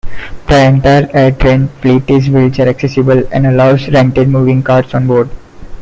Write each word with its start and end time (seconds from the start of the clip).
The 0.47 0.57
entire 0.57 1.05
AirTrain 1.09 1.69
fleet 1.79 2.09
is 2.09 2.27
wheelchair 2.27 2.67
accessible 2.67 3.23
and 3.31 3.45
allows 3.45 3.87
rented 3.87 4.29
moving 4.29 4.63
carts 4.63 4.95
on 4.95 5.05
board. 5.05 5.29